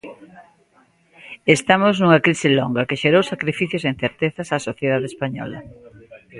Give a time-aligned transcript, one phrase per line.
[1.55, 5.59] "Estamos nunha crise longa, que xerou sacrificios e incertezas á sociedade española".